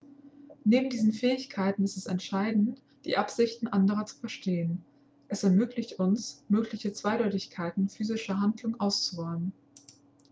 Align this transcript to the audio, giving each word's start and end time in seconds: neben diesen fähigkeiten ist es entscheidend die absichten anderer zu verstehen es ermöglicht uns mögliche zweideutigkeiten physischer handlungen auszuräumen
neben 0.63 0.89
diesen 0.89 1.13
fähigkeiten 1.13 1.83
ist 1.83 1.95
es 1.95 2.07
entscheidend 2.07 2.81
die 3.05 3.17
absichten 3.17 3.67
anderer 3.67 4.07
zu 4.07 4.15
verstehen 4.17 4.83
es 5.27 5.43
ermöglicht 5.43 5.99
uns 5.99 6.43
mögliche 6.49 6.91
zweideutigkeiten 6.91 7.87
physischer 7.87 8.41
handlungen 8.41 8.79
auszuräumen 8.79 9.53